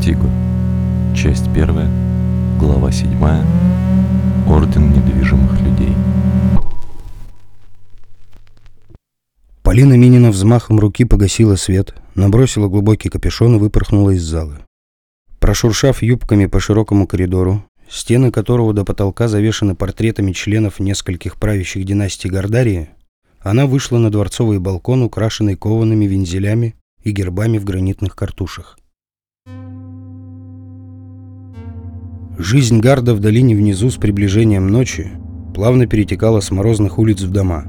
[0.00, 0.30] Вертиго.
[1.14, 1.90] Часть первая.
[2.58, 3.44] Глава седьмая.
[4.48, 5.94] Орден недвижимых людей.
[9.62, 14.60] Полина Минина взмахом руки погасила свет, набросила глубокий капюшон и выпорхнула из зала.
[15.38, 22.30] Прошуршав юбками по широкому коридору, стены которого до потолка завешаны портретами членов нескольких правящих династий
[22.30, 22.88] Гордарии,
[23.40, 28.78] она вышла на дворцовый балкон, украшенный коваными вензелями и гербами в гранитных картушах.
[32.42, 35.10] Жизнь гарда в долине внизу с приближением ночи
[35.54, 37.66] плавно перетекала с морозных улиц в дома,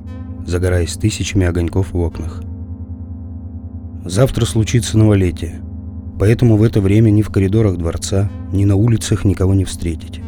[0.48, 2.42] загораясь тысячами огоньков в окнах.
[4.06, 5.60] Завтра случится новолетие,
[6.18, 10.22] поэтому в это время ни в коридорах дворца, ни на улицах никого не встретить.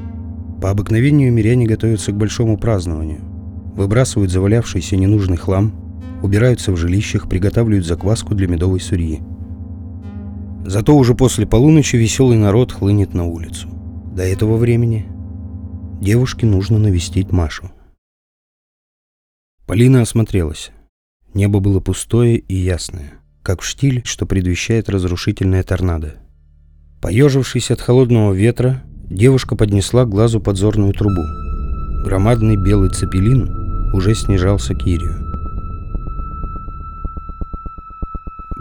[0.62, 3.22] По обыкновению миряне готовятся к большому празднованию.
[3.78, 5.72] Выбрасывают завалявшийся ненужный хлам,
[6.22, 9.22] убираются в жилищах, приготавливают закваску для медовой сурьи.
[10.66, 13.70] Зато уже после полуночи веселый народ хлынет на улицу.
[14.16, 15.08] До этого времени
[16.00, 17.72] девушке нужно навестить Машу.
[19.66, 20.70] Полина осмотрелась.
[21.34, 26.14] Небо было пустое и ясное, как в штиль, что предвещает разрушительное торнадо.
[27.02, 31.24] Поежившись от холодного ветра, девушка поднесла к глазу подзорную трубу.
[32.06, 33.50] Громадный белый цепелин
[33.96, 35.23] уже снижался к Ирию.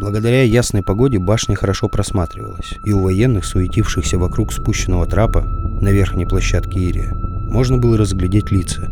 [0.03, 6.27] Благодаря ясной погоде башня хорошо просматривалась, и у военных, суетившихся вокруг спущенного трапа на верхней
[6.27, 8.91] площадке Ирия, можно было разглядеть лица.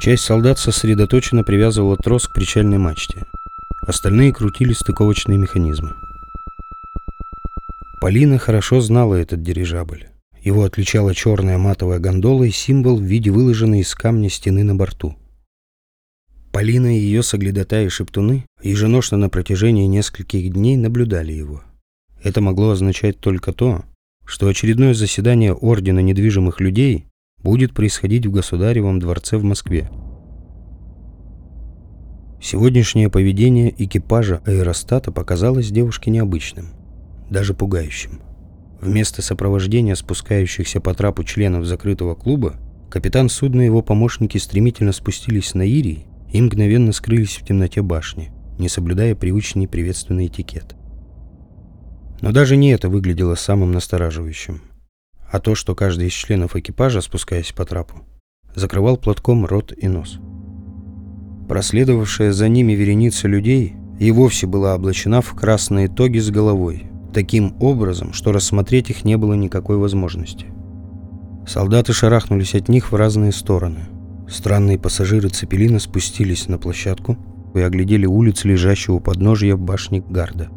[0.00, 3.26] Часть солдат сосредоточенно привязывала трос к причальной мачте.
[3.82, 5.92] Остальные крутили стыковочные механизмы.
[8.00, 10.06] Полина хорошо знала этот дирижабль.
[10.42, 15.16] Его отличала черная матовая гондола и символ в виде выложенной из камня стены на борту.
[16.56, 21.60] Полина и ее соглядатаи шептуны еженошно на протяжении нескольких дней наблюдали его.
[22.22, 23.84] Это могло означать только то,
[24.24, 27.04] что очередное заседание Ордена недвижимых людей
[27.42, 29.90] будет происходить в Государевом дворце в Москве.
[32.40, 36.68] Сегодняшнее поведение экипажа аэростата показалось девушке необычным,
[37.28, 38.22] даже пугающим.
[38.80, 42.54] Вместо сопровождения спускающихся по трапу членов закрытого клуба,
[42.88, 48.30] капитан судна и его помощники стремительно спустились на Ирий и мгновенно скрылись в темноте башни,
[48.58, 50.74] не соблюдая привычный приветственный этикет.
[52.20, 54.62] Но даже не это выглядело самым настораживающим,
[55.30, 58.02] а то, что каждый из членов экипажа, спускаясь по трапу,
[58.54, 60.18] закрывал платком рот и нос.
[61.48, 67.54] Проследовавшая за ними вереница людей и вовсе была облачена в красные тоги с головой, таким
[67.60, 70.46] образом, что рассмотреть их не было никакой возможности.
[71.46, 73.86] Солдаты шарахнулись от них в разные стороны–
[74.28, 77.16] Странные пассажиры Цепелина спустились на площадку
[77.54, 80.48] и оглядели улицы, лежащего у подножия башни Гарда.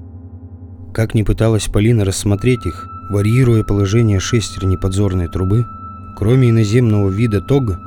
[0.94, 5.66] Как ни пыталась Полина рассмотреть их, варьируя положение шестерни подзорной трубы,
[6.18, 7.80] кроме иноземного вида тога,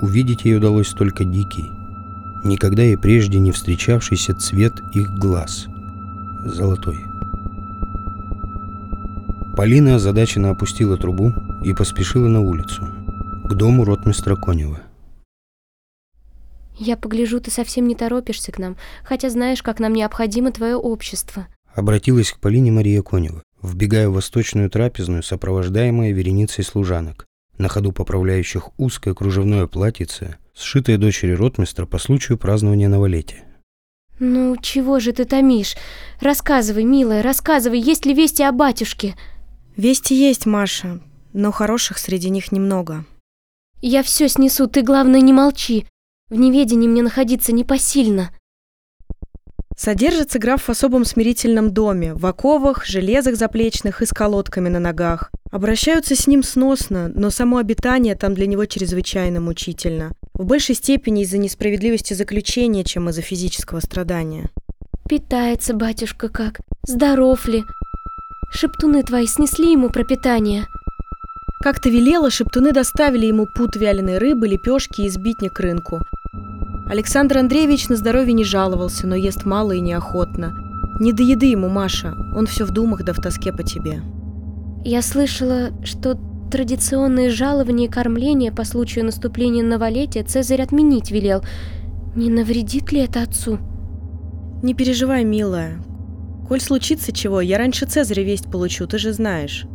[0.00, 1.64] увидеть ей удалось только дикий,
[2.44, 5.66] никогда и прежде не встречавшийся цвет их глаз–
[6.44, 6.98] золотой.
[9.56, 11.32] Полина озадаченно опустила трубу
[11.64, 12.88] и поспешила на улицу,
[13.44, 14.80] к дому ротмистра Конева.
[16.76, 21.46] Я погляжу, ты совсем не торопишься к нам, хотя знаешь, как нам необходимо твое общество.
[21.72, 27.26] Обратилась к Полине Мария Конева, вбегая в восточную трапезную, сопровождаемая вереницей служанок,
[27.58, 33.44] на ходу поправляющих узкое кружевное платьице, сшитое дочери ротмистра по случаю празднования новолетия.
[34.20, 35.74] «Ну, чего же ты томишь?
[36.20, 39.16] Рассказывай, милая, рассказывай, есть ли вести о батюшке?»
[39.76, 41.00] «Вести есть, Маша,
[41.32, 43.04] но хороших среди них немного».
[43.82, 45.86] «Я все снесу, ты, главное, не молчи.
[46.30, 48.30] В неведении мне находиться непосильно.
[49.76, 55.32] Содержится граф в особом смирительном доме, в оковах, железах заплечных и с колодками на ногах.
[55.50, 60.12] Обращаются с ним сносно, но само обитание там для него чрезвычайно мучительно.
[60.32, 64.50] В большей степени из-за несправедливости заключения, чем из-за физического страдания.
[65.08, 66.60] Питается батюшка как?
[66.86, 67.64] Здоров ли?
[68.52, 70.66] Шептуны твои снесли ему пропитание.
[71.60, 76.02] Как ты велела, шептуны доставили ему пут вяленой рыбы, лепешки и сбитник рынку.
[76.86, 80.52] Александр Андреевич на здоровье не жаловался, но ест мало и неохотно.
[81.00, 84.02] Не до еды ему, Маша, он все в думах да в тоске по тебе.
[84.84, 86.18] Я слышала, что
[86.50, 91.42] традиционные жалования и кормления по случаю наступления новолетия Цезарь отменить велел.
[92.14, 93.58] Не навредит ли это отцу?
[94.62, 95.82] Не переживай, милая.
[96.46, 99.66] Коль случится чего, я раньше Цезаря весть получу, ты же знаешь.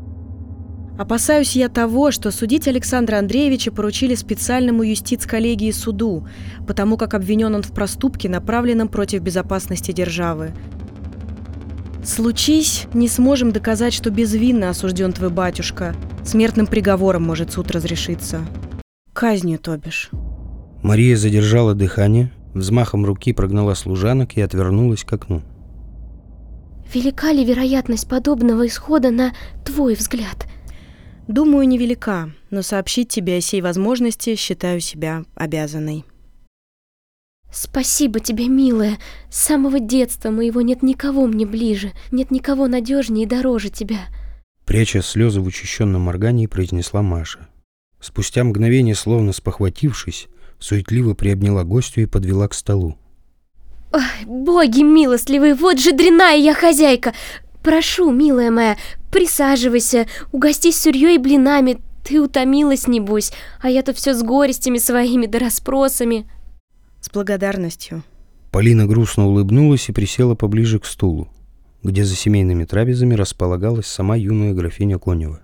[0.99, 6.27] Опасаюсь я того, что судить Александра Андреевича поручили специальному юстиц-коллегии суду,
[6.67, 10.51] потому как обвинен он в проступке, направленном против безопасности державы.
[12.03, 15.95] Случись, не сможем доказать, что безвинно осужден твой батюшка.
[16.25, 18.41] Смертным приговором может суд разрешиться.
[19.13, 20.09] Казнью, то бишь.
[20.83, 25.43] Мария задержала дыхание, взмахом руки прогнала служанок и отвернулась к окну.
[26.93, 29.31] Велика ли вероятность подобного исхода на
[29.63, 30.45] твой взгляд?
[31.29, 36.03] Думаю, невелика, но сообщить тебе о сей возможности считаю себя обязанной.
[37.53, 38.97] Спасибо тебе, милая.
[39.29, 44.07] С самого детства моего нет никого мне ближе, нет никого надежнее и дороже тебя.
[44.65, 47.47] Пряча слезы в учащенном моргании, произнесла Маша.
[47.99, 52.97] Спустя мгновение, словно спохватившись, суетливо приобняла гостю и подвела к столу.
[53.91, 57.13] Ой, боги милостливые, вот же дряная я хозяйка.
[57.63, 58.77] Прошу, милая моя,
[59.11, 61.81] присаживайся, угостись сурьей и блинами.
[62.03, 66.29] Ты утомилась, небось, а я тут все с горестями своими да расспросами.
[67.01, 68.03] С благодарностью.
[68.51, 71.27] Полина грустно улыбнулась и присела поближе к стулу,
[71.83, 75.41] где за семейными трапезами располагалась сама юная графиня Конева.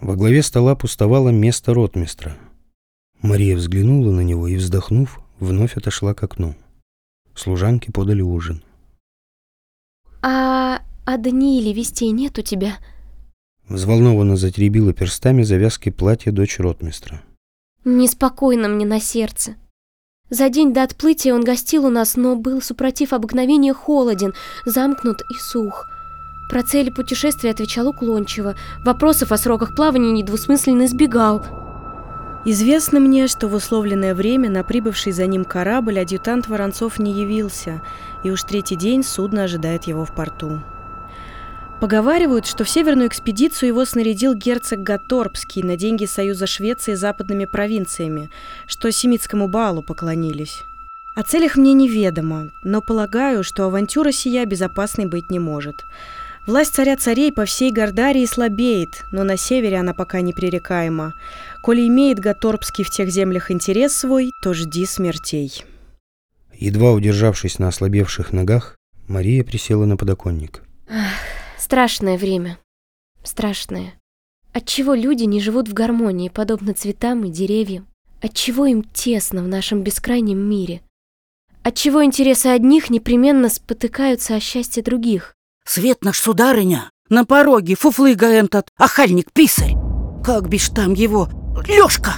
[0.00, 2.36] Во главе стола пустовало место ротмистра.
[3.20, 6.56] Мария взглянула на него и, вздохнув, вновь отошла к окну.
[7.34, 8.62] Служанки подали ужин.
[11.04, 12.74] А Данииле вестей нет у тебя?
[13.68, 17.22] Взволнованно затеребила перстами завязки платья дочь ротмистра.
[17.84, 19.54] Неспокойно мне на сердце.
[20.28, 25.34] За день до отплытия он гостил у нас, но был, супротив обыкновения, холоден, замкнут и
[25.34, 25.86] сух.
[26.50, 28.54] Про цели путешествия отвечал уклончиво,
[28.84, 31.44] вопросов о сроках плавания недвусмысленно избегал.
[32.44, 37.82] Известно мне, что в условленное время на прибывший за ним корабль адъютант Воронцов не явился,
[38.24, 40.60] и уж третий день судно ожидает его в порту.
[41.80, 47.46] Поговаривают, что в северную экспедицию его снарядил герцог Гаторбский на деньги Союза Швеции с западными
[47.46, 48.28] провинциями,
[48.66, 50.62] что семитскому балу поклонились.
[51.16, 55.76] О целях мне неведомо, но полагаю, что авантюра сия безопасной быть не может.
[56.46, 61.14] Власть царя царей по всей Гордарии слабеет, но на севере она пока непререкаема.
[61.62, 65.64] Коли имеет Гаторбский в тех землях интерес свой, то жди смертей.
[66.54, 68.76] Едва удержавшись на ослабевших ногах,
[69.08, 70.62] Мария присела на подоконник.
[70.88, 72.58] Ах, страшное время.
[73.22, 73.94] Страшное.
[74.52, 77.86] Отчего люди не живут в гармонии, подобно цветам и деревьям?
[78.20, 80.80] Отчего им тесно в нашем бескрайнем мире?
[81.62, 85.34] Отчего интересы одних непременно спотыкаются о счастье других?
[85.64, 89.76] Свет наш, сударыня, на пороге фуфлыга этот, охальник-писарь.
[90.24, 91.28] Как бишь там его,
[91.68, 92.14] Лёшка!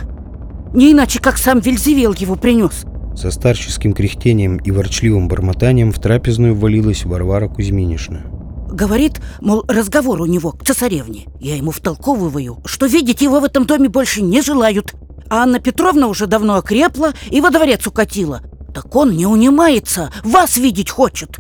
[0.73, 2.85] Не иначе, как сам Вельзевел его принес.
[3.15, 8.32] Со старческим кряхтением и ворчливым бормотанием в трапезную ввалилась Варвара Кузьминишна.
[8.73, 11.27] Говорит, мол, разговор у него к цесаревне.
[11.39, 14.95] Я ему втолковываю, что видеть его в этом доме больше не желают.
[15.29, 18.41] А Анна Петровна уже давно окрепла и во дворец укатила.
[18.75, 21.37] Так он не унимается, вас видеть хочет.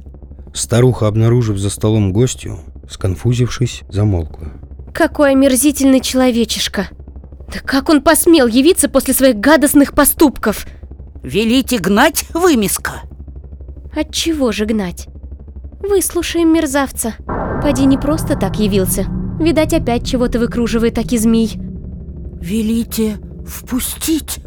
[0.53, 2.59] Старуха, обнаружив за столом гостью,
[2.91, 4.49] сконфузившись, замолкла.
[4.93, 6.89] Какой омерзительный человечишка!
[7.49, 10.67] Да как он посмел явиться после своих гадостных поступков?
[11.23, 13.03] Велите гнать, вымеска?
[13.97, 15.09] От чего же гнать?
[15.83, 17.15] Выслушаем мерзавца.
[17.63, 19.07] Поди не просто так явился.
[19.41, 21.55] Видать, опять чего-то выкруживает таки змей.
[22.41, 24.39] Велите впустить?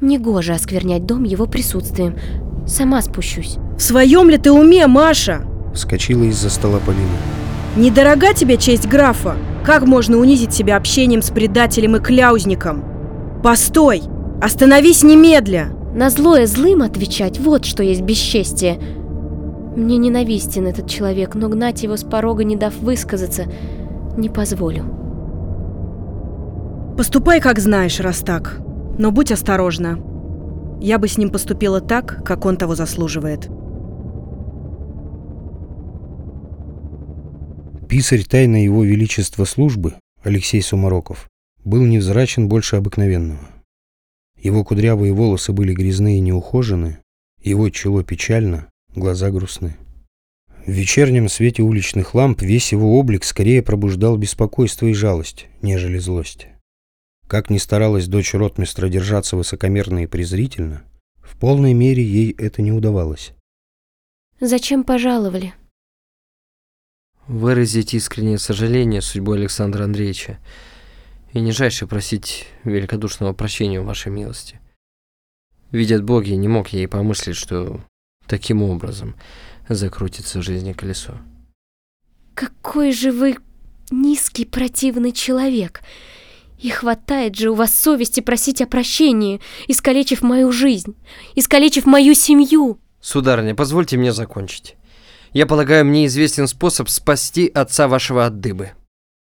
[0.00, 2.16] Негоже осквернять дом его присутствием.
[2.66, 3.56] Сама спущусь.
[3.78, 5.42] В своем ли ты уме, Маша?
[5.74, 7.08] Вскочила из-за стола Полина.
[7.76, 9.36] Недорога тебе честь графа?
[9.64, 12.84] Как можно унизить себя общением с предателем и кляузником?
[13.42, 14.02] Постой!
[14.42, 15.70] Остановись немедля!
[15.94, 18.78] На злое злым отвечать, вот что есть бесчестие.
[19.76, 23.46] Мне ненавистен этот человек, но гнать его с порога, не дав высказаться,
[24.16, 24.84] не позволю.
[26.96, 28.60] Поступай, как знаешь, раз так.
[28.98, 29.98] Но будь осторожна.
[30.80, 33.48] Я бы с ним поступила так, как он того заслуживает.
[37.88, 41.28] Писарь тайны его величества службы, Алексей Сумароков,
[41.64, 43.48] был невзрачен больше обыкновенного.
[44.40, 46.98] Его кудрявые волосы были грязные и неухожены,
[47.42, 49.76] его чело печально, глаза грустны.
[50.66, 56.48] В вечернем свете уличных ламп весь его облик скорее пробуждал беспокойство и жалость, нежели злость.
[57.26, 60.84] Как ни старалась дочь ротмистра держаться высокомерно и презрительно,
[61.22, 63.32] в полной мере ей это не удавалось.
[64.40, 65.54] Зачем пожаловали?
[67.26, 70.38] выразить искреннее сожаление судьбой Александра Андреевича
[71.32, 74.60] и нижайше просить великодушного прощения у вашей милости.
[75.70, 77.80] Видят боги, не мог я и помыслить, что
[78.26, 79.14] таким образом
[79.68, 81.14] закрутится в жизни колесо.
[82.34, 83.36] Какой же вы
[83.90, 85.82] низкий противный человек!
[86.58, 90.94] И хватает же у вас совести просить о прощении, искалечив мою жизнь,
[91.34, 92.78] искалечив мою семью.
[93.00, 94.76] Сударыня, позвольте мне закончить.
[95.32, 98.70] Я полагаю, мне известен способ спасти отца вашего от дыбы.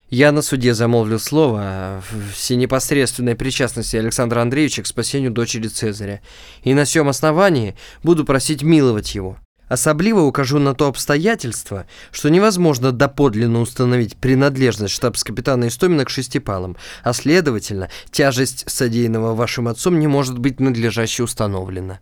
[0.10, 6.22] Я на суде замолвил слово в непосредственной причастности Александра Андреевича к спасению дочери Цезаря,
[6.64, 9.38] и на всем основании буду просить миловать его.
[9.68, 17.14] Особливо укажу на то обстоятельство, что невозможно доподлинно установить принадлежность штабс-капитана Истомина к шестипалам, а
[17.14, 22.00] следовательно, тяжесть содеянного вашим отцом не может быть надлежаще установлена.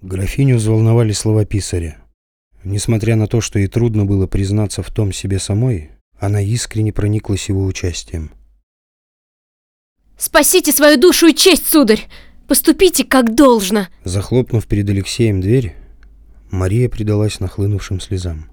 [0.00, 1.98] Графиню взволновали слова писаря.
[2.64, 7.48] Несмотря на то, что ей трудно было признаться в том себе самой, она искренне прониклась
[7.48, 8.30] его участием.
[10.18, 12.06] «Спасите свою душу и честь, сударь!
[12.46, 15.74] Поступите как должно!» Захлопнув перед Алексеем дверь,
[16.50, 18.50] Мария предалась нахлынувшим слезам.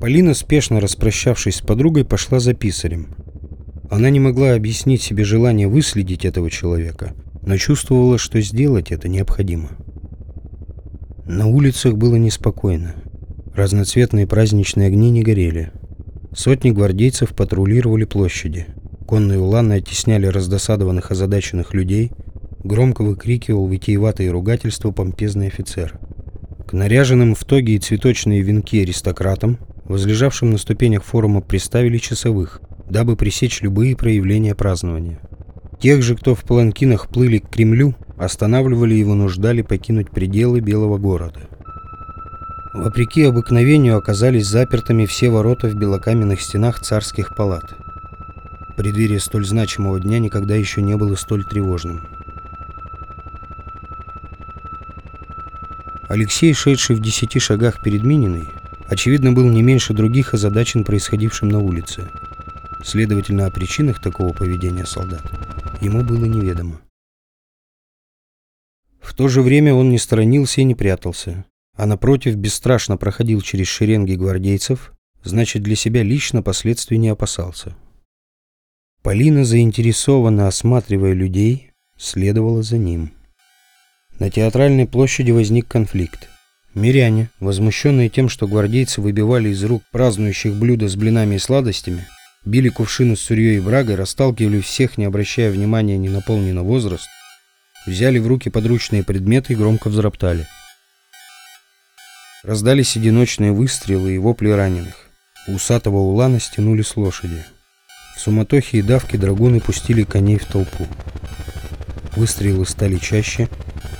[0.00, 3.14] Полина, спешно распрощавшись с подругой, пошла за писарем.
[3.90, 9.70] Она не могла объяснить себе желание выследить этого человека, но чувствовала, что сделать это необходимо.
[11.26, 12.94] На улицах было неспокойно.
[13.58, 15.72] Разноцветные праздничные огни не горели.
[16.32, 18.66] Сотни гвардейцев патрулировали площади.
[19.04, 22.12] Конные уланы оттесняли раздосадованных озадаченных людей–
[22.64, 25.98] Громко выкрикивал витиеватые ругательства помпезный офицер.
[26.66, 32.60] К наряженным в тоги и цветочные венки аристократам, возлежавшим на ступенях форума, приставили часовых,
[32.90, 35.20] дабы пресечь любые проявления празднования.
[35.80, 41.48] Тех же, кто в паланкинах плыли к Кремлю, останавливали и вынуждали покинуть пределы Белого города.
[42.72, 47.74] Вопреки обыкновению оказались запертыми все ворота в белокаменных стенах царских палат.
[48.76, 52.06] Преддверие столь значимого дня никогда еще не было столь тревожным.
[56.08, 58.48] Алексей, шедший в десяти шагах перед Мининой,
[58.86, 62.08] очевидно, был не меньше других озадачен происходившим на улице.
[62.84, 65.22] Следовательно, о причинах такого поведения солдат
[65.80, 66.80] ему было неведомо.
[69.00, 71.44] В то же время он не сторонился и не прятался,
[71.78, 74.92] а напротив бесстрашно проходил через шеренги гвардейцев,
[75.22, 77.76] значит, для себя лично последствий не опасался.
[79.02, 83.12] Полина, заинтересованно осматривая людей, следовала за ним.
[84.18, 86.28] На театральной площади возник конфликт.
[86.74, 92.06] Миряне, возмущенные тем, что гвардейцы выбивали из рук празднующих блюда с блинами и сладостями,
[92.44, 96.50] били кувшины с сурьей и брагой, расталкивали всех, не обращая внимания ни на пол, ни
[96.50, 97.06] на возраст,
[97.86, 100.48] взяли в руки подручные предметы и громко взроптали.
[102.48, 104.94] Раздались одиночные выстрелы и вопли раненых.
[105.48, 107.44] У усатого улана стянули с лошади.
[108.16, 110.86] В суматохе и давке драгуны пустили коней в толпу.
[112.16, 113.50] Выстрелы стали чаще,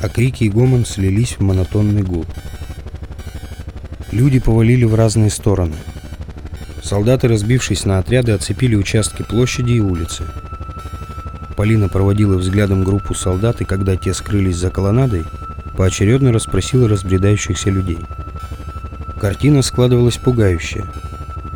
[0.01, 2.25] а крики и гомон слились в монотонный гул.
[4.13, 5.77] Люди повалили в разные стороны.
[6.83, 10.25] Солдаты, разбившись на отряды, оцепили участки площади и улицы.
[11.55, 15.25] Полина проводила взглядом группу солдат, и когда те скрылись за колоннадой,
[15.77, 17.99] поочередно расспросила разбредающихся людей.
[19.19, 20.87] Картина складывалась пугающая.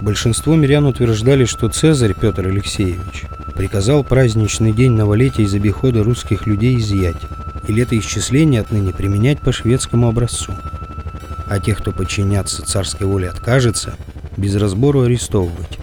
[0.01, 6.77] Большинство мирян утверждали, что Цезарь Петр Алексеевич приказал праздничный день новолетия из обихода русских людей
[6.79, 7.23] изъять,
[7.69, 10.53] и летоисчисление отныне применять по шведскому образцу.
[11.47, 13.95] А тех, кто подчиняться царской воле откажется,
[14.37, 15.79] без разбору арестовывать.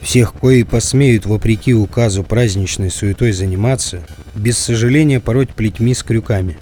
[0.00, 4.00] Всех, кои посмеют вопреки указу праздничной суетой заниматься,
[4.34, 6.58] без сожаления пороть плетьми с крюками.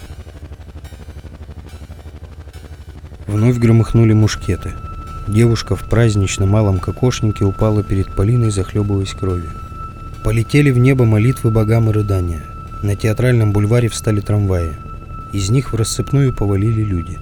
[3.29, 4.71] Вновь громыхнули мушкеты.
[5.27, 9.51] Девушка в празднично малом кокошнике упала перед Полиной, захлебываясь кровью.
[10.23, 12.41] Полетели в небо молитвы богам и рыдания.
[12.81, 14.77] На театральном бульваре встали трамваи.
[15.31, 17.19] Из них в рассыпную повалили люди.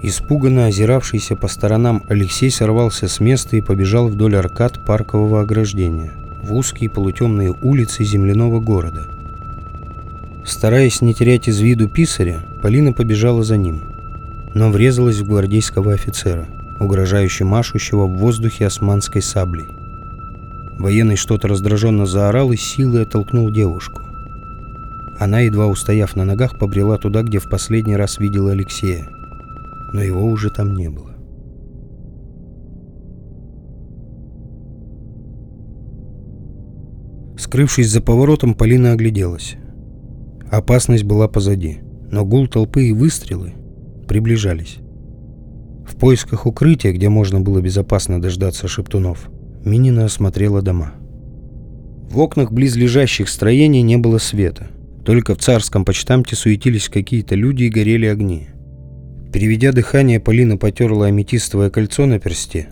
[0.00, 6.54] Испуганно озиравшийся по сторонам Алексей сорвался с места и побежал вдоль аркад паркового ограждения, в
[6.54, 9.08] узкие полутемные улицы земляного города.
[10.42, 13.82] Стараясь не терять из виду писаря, Полина побежала за ним,
[14.54, 16.46] но врезалась в гвардейского офицера,
[16.80, 19.66] угрожающе машущего в воздухе османской саблей.
[20.78, 24.02] Военный что-то раздраженно заорал и силой оттолкнул девушку.
[25.18, 29.06] Она, едва устояв на ногах, побрела туда, где в последний раз видела Алексея.
[29.92, 31.10] Но его уже там не было.
[37.36, 39.56] Скрывшись за поворотом, Полина огляделась.
[40.50, 41.80] Опасность была позади,
[42.10, 43.54] но гул толпы и выстрелы
[44.10, 44.78] приближались.
[45.86, 49.30] В поисках укрытия, где можно было безопасно дождаться шептунов,
[49.64, 50.92] Минина осмотрела дома.
[52.10, 54.68] В окнах близлежащих строений не было света–
[55.04, 58.48] только в царском почтамте суетились какие-то люди и горели огни.
[59.32, 62.68] Переведя дыхание, Полина потерла аметистовое кольцо на персте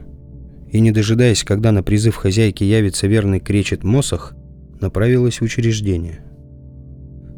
[0.71, 4.35] и, не дожидаясь, когда на призыв хозяйки явится верный кречет Мосах,
[4.81, 6.21] направилась в учреждение.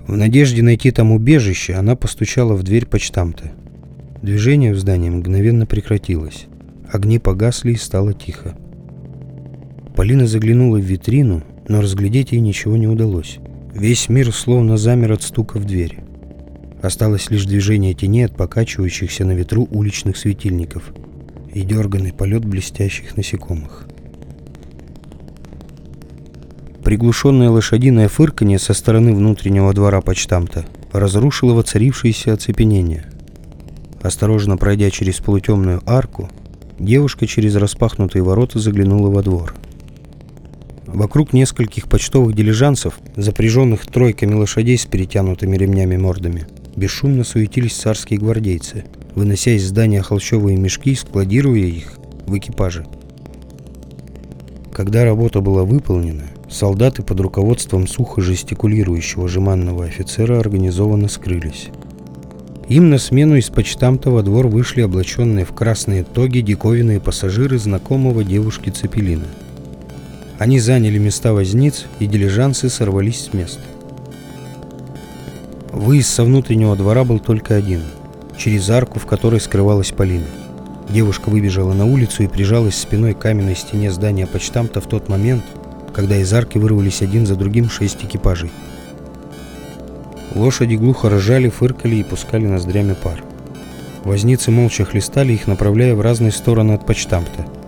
[0.08, 3.52] В надежде найти там убежище, она постучала в дверь почтамта.
[4.22, 6.46] Движение в здании мгновенно прекратилось.
[6.92, 8.54] Огни погасли и стало тихо.
[9.96, 13.38] Полина заглянула в витрину, но разглядеть ей ничего не удалось.
[13.74, 16.00] Весь мир словно замер от стука в двери.
[16.82, 20.92] Осталось лишь движение теней от покачивающихся на ветру уличных светильников
[21.54, 23.86] и дерганный полет блестящих насекомых.
[26.84, 33.06] Приглушенное лошадиное фырканье со стороны внутреннего двора почтамта разрушило воцарившееся оцепенение.
[34.02, 36.30] Осторожно пройдя через полутемную арку,
[36.78, 39.54] девушка через распахнутые ворота заглянула во двор.
[40.86, 48.84] Вокруг нескольких почтовых дилижансов, запряженных тройками лошадей с перетянутыми ремнями мордами, бесшумно суетились царские гвардейцы,
[49.14, 51.92] вынося из здания холщовые мешки и складируя их
[52.26, 52.86] в экипаже.
[54.72, 61.68] Когда работа была выполнена, солдаты под руководством сухо жестикулирующего жеманного офицера организованно скрылись.
[62.70, 68.24] Им на смену из почтамта во двор вышли облаченные в красные тоги диковинные пассажиры знакомого
[68.24, 69.26] девушки Цепелина–
[70.40, 73.60] они заняли места возниц, и дилижансы сорвались с места.
[75.70, 77.82] Выезд со внутреннего двора был только один,
[78.38, 80.24] через арку, в которой скрывалась Полина.
[80.88, 85.44] Девушка выбежала на улицу и прижалась спиной к каменной стене здания почтамта в тот момент,
[85.92, 88.50] когда из арки вырвались один за другим шесть экипажей.
[90.34, 93.22] Лошади глухо ржали, фыркали и пускали ноздрями пар.
[94.04, 97.46] Возницы молча хлестали их, направляя в разные стороны от почтамта–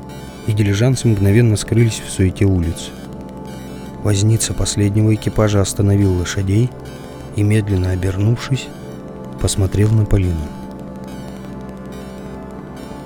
[0.47, 2.91] и дилижансы мгновенно скрылись в суете улиц.
[4.03, 6.71] Возница последнего экипажа остановил лошадей
[7.37, 8.69] и, медленно обернувшись,
[9.41, 10.41] посмотрел на Полину.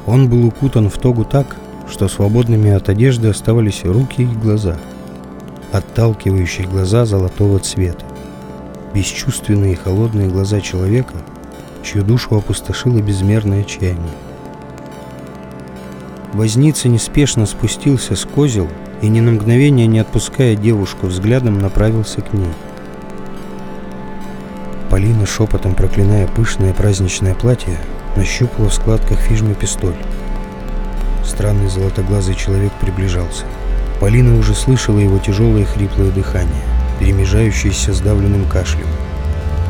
[0.07, 1.57] Он был укутан в тогу так,
[1.89, 4.79] что свободными от одежды оставались руки и глаза,
[5.73, 8.05] отталкивающие глаза золотого цвета,
[8.97, 11.13] бесчувственные и холодные глаза человека,
[11.83, 14.15] чью душу опустошило безмерное отчаяние.
[16.33, 18.69] Возница неспешно спустился с козел
[19.03, 22.49] и ни на мгновение не отпуская девушку взглядом направился к ней.
[24.89, 27.79] Полина, шепотом проклиная пышное праздничное платье,
[28.17, 29.97] нащупала в складках фижмы пистоль.
[31.23, 33.45] Странный золотоглазый человек приближался.
[34.01, 36.63] Полина уже слышала его тяжелое хриплое дыхание,
[36.99, 38.87] перемежающееся с давленным кашлем.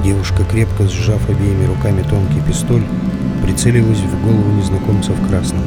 [0.05, 2.85] Девушка, крепко сжав обеими руками тонкий пистоль,
[3.43, 5.63] прицелилась в голову незнакомца в красном.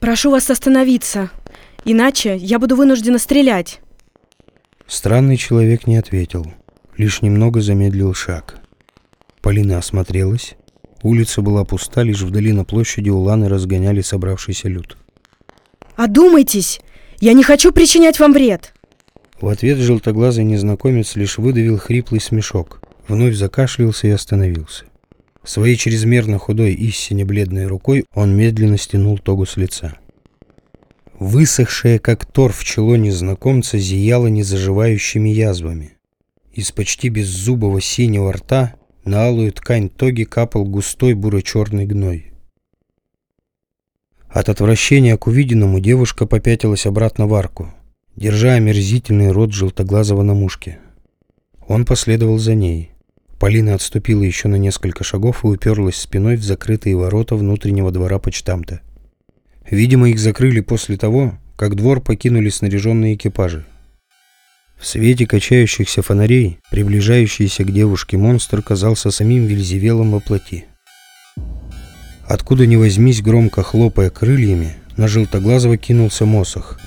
[0.00, 1.30] Прошу вас остановиться,
[1.84, 3.80] иначе я буду вынуждена стрелять.
[4.86, 6.44] Странный человек не ответил,
[6.96, 8.56] лишь немного замедлил шаг.
[9.40, 10.56] Полина осмотрелась.
[11.02, 14.96] Улица была пуста, лишь вдали на площади уланы разгоняли собравшийся люд.
[15.96, 16.80] «Одумайтесь!
[17.20, 18.72] Я не хочу причинять вам вред!»
[19.40, 24.84] В ответ желтоглазый незнакомец лишь выдавил хриплый смешок, вновь закашлялся и остановился.
[25.44, 29.96] Своей чрезмерно худой и сине бледной рукой он медленно стянул тогу с лица.
[31.18, 35.96] Высохшее, как торф, чело незнакомца зияло незаживающими язвами.
[36.52, 38.74] Из почти беззубого синего рта
[39.04, 42.31] на алую ткань тоги капал густой буро-черный гной.
[44.32, 47.70] От отвращения к увиденному девушка попятилась обратно в арку,
[48.16, 50.78] держа омерзительный рот желтоглазого на мушке.
[51.68, 52.92] Он последовал за ней.
[53.38, 58.80] Полина отступила еще на несколько шагов и уперлась спиной в закрытые ворота внутреннего двора почтамта.
[59.70, 63.66] Видимо, их закрыли после того, как двор покинули снаряженные экипажи.
[64.78, 70.64] В свете качающихся фонарей, приближающийся к девушке монстр казался самим Вельзевелом во плоти.
[72.32, 76.80] Откуда ни возьмись, громко хлопая крыльями, на желтоглазого кинулся Мосох.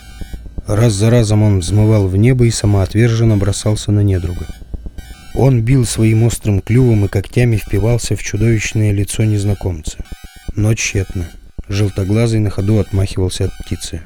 [0.66, 4.48] Раз за разом он взмывал в небо и самоотверженно бросался на недруга.
[5.36, 10.00] Он бил своим острым клювом и когтями впивался в чудовищное лицо незнакомца.
[10.56, 11.30] Но тщетно.
[11.70, 14.02] Желтоглазый на ходу отмахивался от птицы.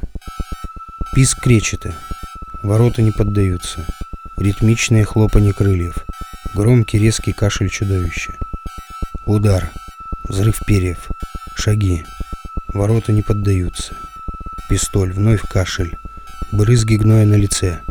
[1.16, 1.96] Писк кречета.
[2.64, 3.86] Ворота не поддаются.
[4.36, 6.06] Ритмичное хлопанье крыльев.
[6.54, 8.34] Громкий резкий кашель чудовища.
[9.26, 9.72] Удар.
[10.28, 11.10] Взрыв перьев.
[11.60, 12.06] Шаги.
[12.70, 13.94] Ворота не поддаются.
[14.70, 15.12] Пистоль.
[15.12, 15.94] Вновь кашель.
[16.54, 17.82] Брызги гноя на лице.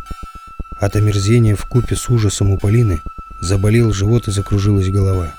[0.79, 2.99] От омерзения в купе с ужасом у Полины
[3.41, 5.35] Заболел живот и закружилась голова.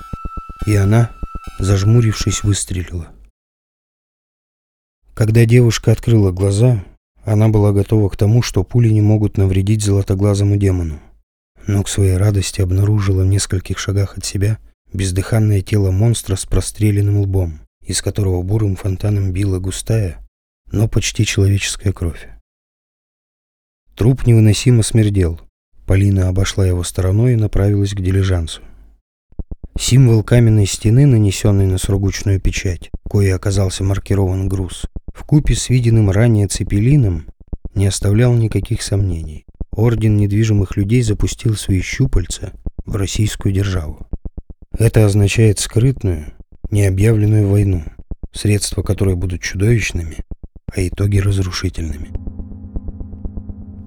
[0.65, 1.11] И она,
[1.59, 3.09] зажмурившись, выстрелила.
[5.13, 6.85] Когда девушка открыла глаза,
[7.25, 11.01] она была готова к тому, что пули не могут навредить золотоглазому демону.
[11.67, 14.57] Но к своей радости обнаружила в нескольких шагах от себя
[14.93, 20.25] бездыханное тело монстра с простреленным лбом, из которого бурым фонтаном била густая,
[20.71, 22.27] но почти человеческая кровь.
[23.95, 25.39] Труп невыносимо смердел.
[25.85, 28.61] Полина обошла его стороной и направилась к дилижансу.
[29.79, 36.09] Символ каменной стены, нанесенный на сургучную печать, кое оказался маркирован груз, в купе с виденным
[36.11, 37.27] ранее цепелином,
[37.73, 39.45] не оставлял никаких сомнений.
[39.71, 42.51] Орден недвижимых людей запустил свои щупальца
[42.85, 44.07] в российскую державу.
[44.77, 46.33] Это означает скрытную,
[46.71, 47.83] необъявленную войну,
[48.31, 50.17] средства которой будут чудовищными,
[50.73, 52.09] а итоги разрушительными.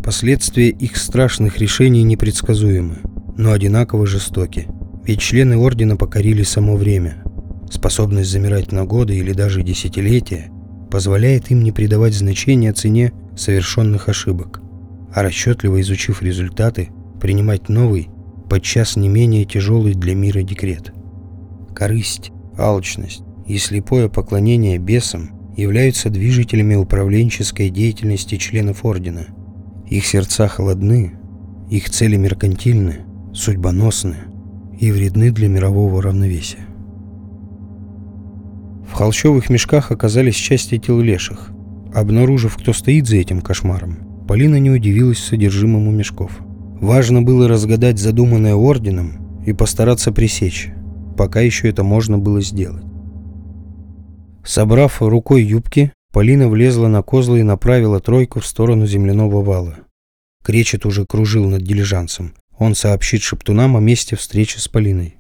[0.02, 2.98] Последствия их страшных решений непредсказуемы,
[3.36, 4.68] но одинаково жестоки,
[5.02, 7.24] ведь члены Ордена покорили само время.
[7.70, 10.50] Способность замирать на годы или даже десятилетия
[10.90, 14.60] позволяет им не придавать значения цене совершенных ошибок,
[15.12, 18.10] а расчетливо изучив результаты, принимать новый,
[18.50, 20.92] подчас не менее тяжелый для мира декрет.
[21.74, 29.26] Корысть, алчность и слепое поклонение бесам являются движителями управленческой деятельности членов Ордена.
[29.86, 31.12] Их сердца холодны,
[31.70, 33.00] их цели меркантильны,
[33.32, 34.16] судьбоносны
[34.78, 36.66] и вредны для мирового равновесия.
[38.88, 41.50] В холщовых мешках оказались части тел леших.
[41.92, 46.38] Обнаружив, кто стоит за этим кошмаром, Полина не удивилась содержимому мешков.
[46.80, 50.72] Важно было разгадать задуманное орденом и постараться пресечь,
[51.16, 52.84] пока еще это можно было сделать.
[54.44, 59.78] Собрав рукой юбки, Полина влезла на козлы и направила тройку в сторону земляного вала.
[60.44, 62.34] Кречет уже кружил над дилижансом.
[62.58, 65.16] Он сообщит шептунам о месте встречи с Полиной.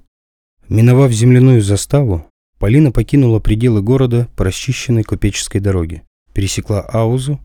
[0.68, 2.26] Миновав земляную заставу,
[2.58, 6.02] Полина покинула пределы города по расчищенной купеческой дороге,
[6.32, 7.40] пересекла Аузу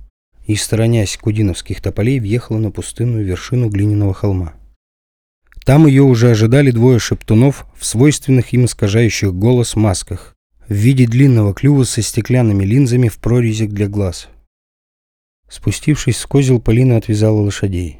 [0.45, 4.53] и, сторонясь кудиновских тополей, въехала на пустынную вершину глиняного холма.
[5.65, 10.35] Там ее уже ожидали двое шептунов в свойственных им искажающих голос масках
[10.67, 14.29] в виде длинного клюва со стеклянными линзами в прорезях для глаз.
[15.49, 17.97] Спустившись с козел, Полина отвязала лошадей.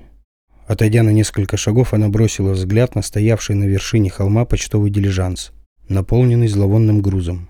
[0.67, 5.51] Отойдя на несколько шагов, она бросила взгляд на стоявший на вершине холма почтовый дилижанс,
[5.87, 7.49] наполненный зловонным грузом.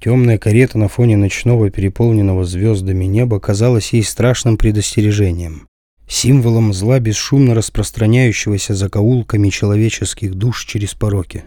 [0.00, 5.66] Темная карета на фоне ночного переполненного звездами неба казалась ей страшным предостережением,
[6.08, 11.44] символом зла, бесшумно распространяющегося закоулками человеческих душ через пороки.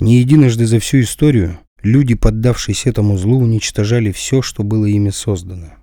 [0.00, 5.74] Не единожды за всю историю люди, поддавшись этому злу, уничтожали все, что было ими создано.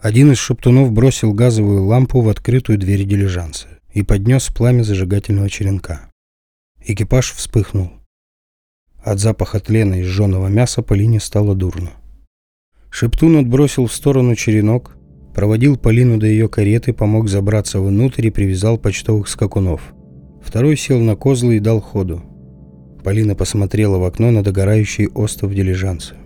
[0.00, 6.10] Один из шептунов бросил газовую лампу в открытую дверь дилижанса и поднес пламя зажигательного черенка.
[6.80, 7.90] Экипаж вспыхнул.
[9.02, 11.90] От запаха тлена и сжженного мяса Полине стало дурно.
[12.90, 14.96] Шептун отбросил в сторону черенок,
[15.40, 19.94] проводил Полину до ее кареты, помог забраться внутрь и привязал почтовых скакунов.
[20.42, 22.20] Второй сел на козлы и дал ходу.
[23.02, 26.16] Полина посмотрела в окно на догорающий остров дилижанса.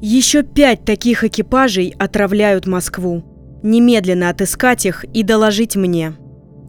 [0.00, 3.22] Еще пять таких экипажей отравляют Москву.
[3.62, 6.14] Немедленно отыскать их и доложить мне.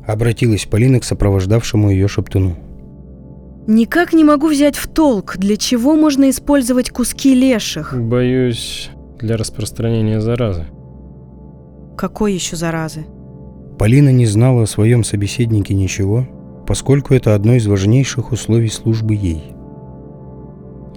[0.05, 2.57] Обратилась Полина к сопровождавшему ее шептуну.
[3.65, 7.97] Никак не могу взять в толк, для чего можно использовать куски леших.
[7.97, 8.89] Боюсь,
[9.21, 10.65] для распространения заразы.
[11.97, 13.05] Какой еще заразы?
[13.79, 16.25] Полина не знала о своем собеседнике ничего,
[16.67, 19.43] поскольку это одно из важнейших условий службы ей.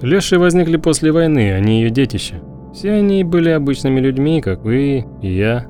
[0.01, 2.41] Леши возникли после войны, они ее детище.
[2.73, 5.67] Все они были обычными людьми, как вы и я.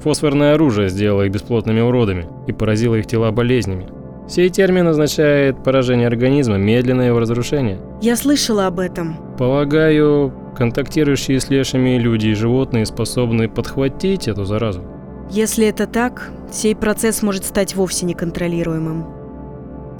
[0.00, 3.86] Фосфорное оружие сделало их бесплотными уродами и поразило их тела болезнями.
[4.28, 7.78] Сей термин означает поражение организма, медленное его разрушение.
[8.02, 9.16] Я слышала об этом.
[9.38, 14.82] Полагаю, контактирующие с лешами люди и животные способны подхватить эту заразу.
[15.30, 19.06] Если это так, сей процесс может стать вовсе неконтролируемым.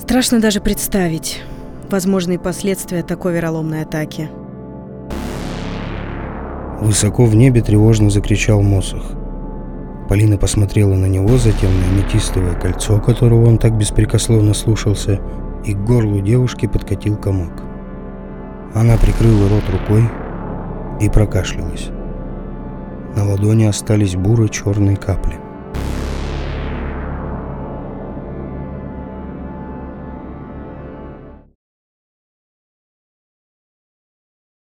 [0.00, 1.42] Страшно даже представить
[1.88, 4.30] возможные последствия такой вероломной атаки.
[6.80, 9.12] Высоко в небе тревожно закричал Мосах.
[10.08, 15.20] Полина посмотрела на него, затем на аметистовое кольцо, которого он так беспрекословно слушался,
[15.64, 17.62] и к горлу девушки подкатил комок.
[18.74, 20.02] Она прикрыла рот рукой
[21.00, 21.88] и прокашлялась.
[23.16, 25.34] На ладони остались буры черные капли.